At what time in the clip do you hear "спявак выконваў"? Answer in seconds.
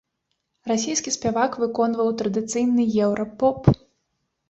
1.17-2.07